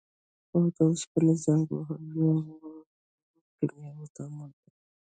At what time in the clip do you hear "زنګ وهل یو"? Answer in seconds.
1.43-2.35